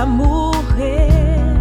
A 0.00 0.06
morrer. 0.06 1.60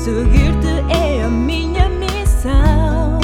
Seguir-te 0.00 0.92
é 0.92 1.22
a 1.22 1.28
minha 1.28 1.88
missão, 1.88 3.20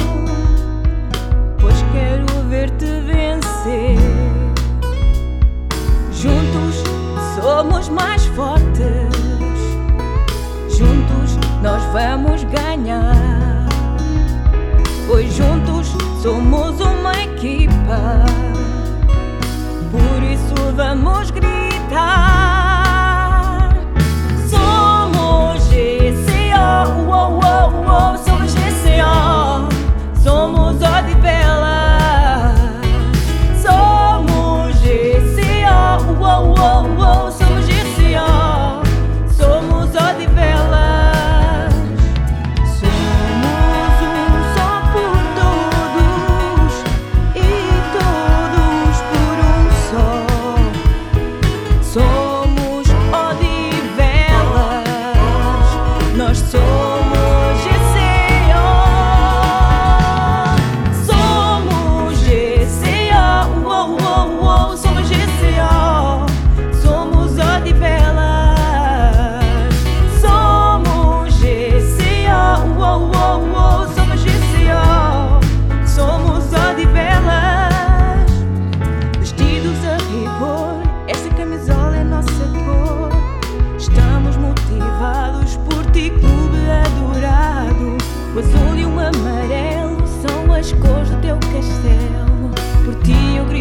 pois 1.59 1.75
quero 1.91 2.25
ver-te 2.47 2.85
vencer. 2.85 3.97
Juntos 6.13 6.83
somos 7.35 7.89
mais 7.89 8.25
fortes, 8.27 9.11
juntos 10.69 11.37
nós 11.61 11.83
vamos. 11.91 12.34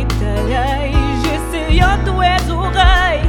grita-lhe: 0.04 1.78
eu, 1.78 2.04
tu 2.04 2.22
és 2.22 2.50
o 2.50 2.60
rei. 2.60 3.23